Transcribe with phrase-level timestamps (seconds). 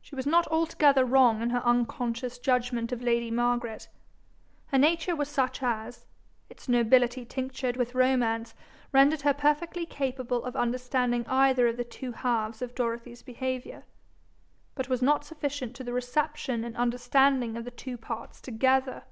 [0.00, 3.88] She was not altogether wrong in her unconscious judgment of lady Margaret.
[4.68, 6.06] Her nature was such as,
[6.48, 8.54] its nobility tinctured with romance,
[8.92, 13.82] rendered her perfectly capable of understanding either of the two halves of Dorothy's behaviour,
[14.76, 19.02] but was not sufficient to the reception and understanding of the two parts together.